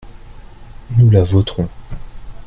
Nous 0.97 1.11
la 1.11 1.23
voterons. 1.23 1.69